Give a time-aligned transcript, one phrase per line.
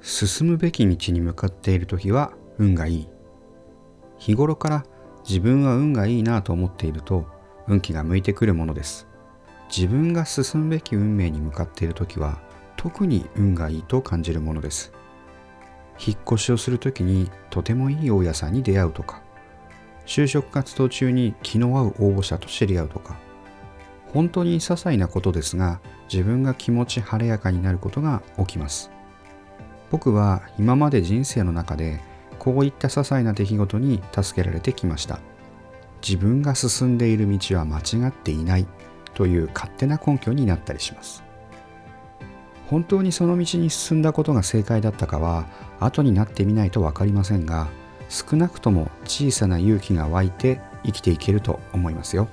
[0.00, 3.08] 進むべき道に向かっている時は運がいい。
[4.18, 4.84] 日頃から
[5.28, 7.26] 自分は運がいいなと思っていると
[7.66, 9.06] 運気が向いてくるものです。
[9.74, 12.40] 自分が進むべき運命に向かっている時は
[12.76, 14.92] 特に運がいいと感じるものです。
[15.98, 19.22] 引っ越しをする時にとてもいい大家さんに出会うとか
[20.04, 23.16] 就職活動中に気の合う応募者と知り合うとか
[24.12, 25.80] 本当に些細なことですが
[26.12, 28.90] 自分が気持ち晴れやかになることが起きます。
[29.90, 32.00] 僕は今まで人生の中で
[32.38, 35.20] こういった些細な出来事に助けられてきました
[36.06, 38.66] 自分が進んでいる道は間違っていない
[39.14, 41.24] という勝手な根拠になったりします
[42.68, 45.46] 本当にその道に進んだことが正解だったかは
[45.80, 47.68] 後になってみないと分かりませんが
[48.08, 52.28] 少なくとも小さな勇気が湧いて生きていけると思いますよ。